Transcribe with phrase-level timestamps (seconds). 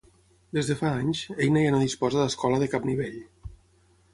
[0.57, 3.21] Des de fa anys, Eina ja no disposa d'escola de cap nivell.